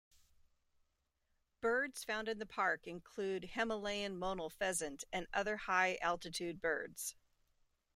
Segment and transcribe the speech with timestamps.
[1.59, 7.13] Birds found in the park include Himalayan monal pheasant and other high altitude birds.